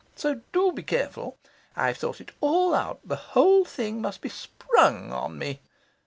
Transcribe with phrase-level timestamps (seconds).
[0.15, 1.37] So do be careful.
[1.75, 3.01] I've thought it all out.
[3.05, 5.59] The whole thing must be SPRUNG on me.